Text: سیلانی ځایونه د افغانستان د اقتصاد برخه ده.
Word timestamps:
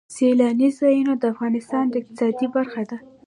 سیلانی 0.15 0.69
ځایونه 0.79 1.13
د 1.17 1.23
افغانستان 1.33 1.83
د 1.89 1.93
اقتصاد 2.01 2.35
برخه 2.55 2.81
ده. 2.89 2.97